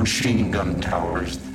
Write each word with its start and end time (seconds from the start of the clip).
machine 0.00 0.50
gun 0.50 0.80
towers. 0.80 1.49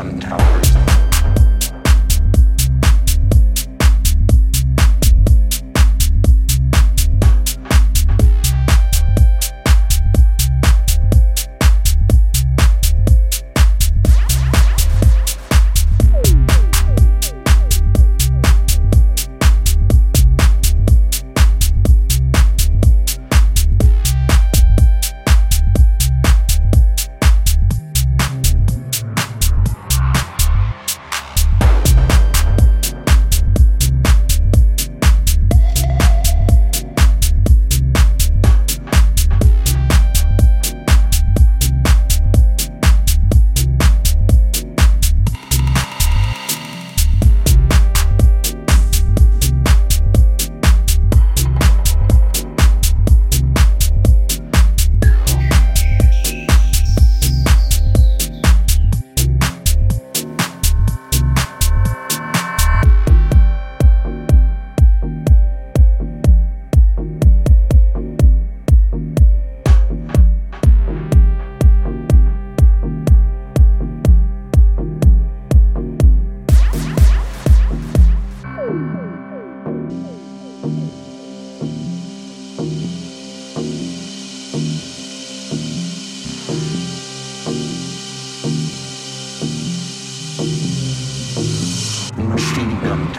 Gun 0.00 0.18
towers. 0.18 0.69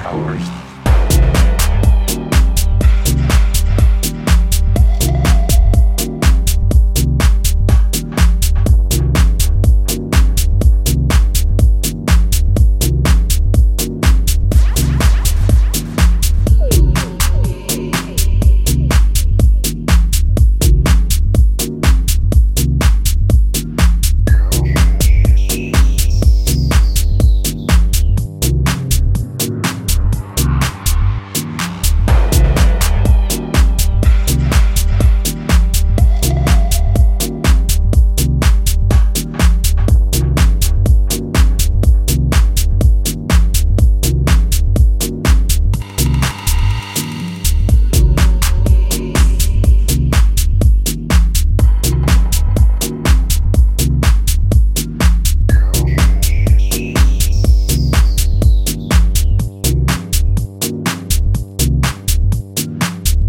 towers 0.02 0.71